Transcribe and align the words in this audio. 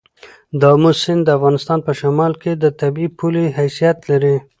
د 0.59 0.61
آمو 0.73 0.91
سیند 1.01 1.21
د 1.25 1.29
افغانستان 1.37 1.79
په 1.87 1.91
شمال 1.99 2.33
کې 2.41 2.51
د 2.55 2.65
طبیعي 2.79 3.09
پولې 3.17 3.43
حیثیت 3.57 3.97
لري. 4.09 4.35